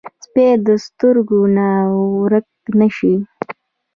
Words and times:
سپي 0.25 0.47
د 0.65 0.67
سترګو 0.85 1.41
نه 1.57 1.67
ورک 2.21 2.47
نه 2.79 2.87
شي. 2.95 3.15